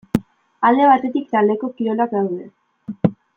Alde 0.69 0.87
batetik 0.91 1.27
taldeko 1.35 1.69
kirolak 1.77 2.17
daude. 2.19 3.13